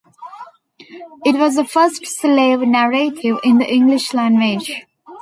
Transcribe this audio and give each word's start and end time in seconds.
It 1.23 1.35
was 1.35 1.55
the 1.57 1.63
first 1.63 2.07
Slave 2.07 2.61
narrative 2.61 3.37
in 3.43 3.59
the 3.59 3.71
English 3.71 4.15
language. 4.15 4.87